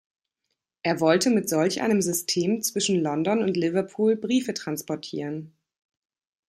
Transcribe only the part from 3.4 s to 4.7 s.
und Liverpool Briefe